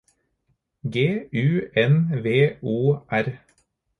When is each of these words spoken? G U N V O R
G 0.93 1.27
U 1.31 1.61
N 1.83 1.93
V 2.23 2.57
O 2.63 3.03
R 3.07 3.39